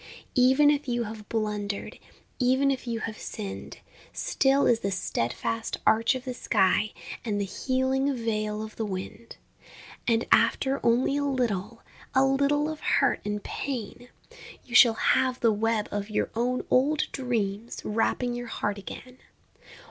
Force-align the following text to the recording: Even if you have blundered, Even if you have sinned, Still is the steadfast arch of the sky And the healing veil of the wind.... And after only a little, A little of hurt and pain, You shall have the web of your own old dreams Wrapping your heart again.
Even 0.33 0.71
if 0.71 0.87
you 0.87 1.03
have 1.03 1.29
blundered, 1.29 1.99
Even 2.39 2.71
if 2.71 2.87
you 2.87 3.01
have 3.01 3.19
sinned, 3.19 3.77
Still 4.11 4.65
is 4.65 4.79
the 4.79 4.89
steadfast 4.89 5.77
arch 5.85 6.15
of 6.15 6.25
the 6.25 6.33
sky 6.33 6.91
And 7.23 7.39
the 7.39 7.45
healing 7.45 8.11
veil 8.15 8.63
of 8.63 8.77
the 8.77 8.85
wind.... 8.85 9.35
And 10.07 10.25
after 10.31 10.83
only 10.83 11.17
a 11.17 11.23
little, 11.23 11.83
A 12.15 12.25
little 12.25 12.67
of 12.67 12.79
hurt 12.79 13.21
and 13.23 13.43
pain, 13.43 14.09
You 14.65 14.73
shall 14.73 14.95
have 14.95 15.39
the 15.39 15.53
web 15.53 15.87
of 15.91 16.09
your 16.09 16.31
own 16.33 16.65
old 16.71 17.03
dreams 17.11 17.79
Wrapping 17.85 18.33
your 18.33 18.47
heart 18.47 18.79
again. 18.79 19.19